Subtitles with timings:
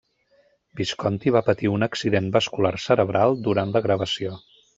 [0.79, 4.35] Visconti va patir un accident vascular cerebral durant la gravació.